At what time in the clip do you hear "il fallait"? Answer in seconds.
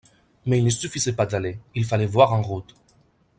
1.75-2.07